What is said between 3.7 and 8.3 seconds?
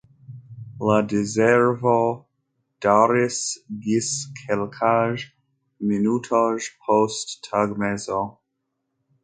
ĝis kelkaj minutoj post tagmezo.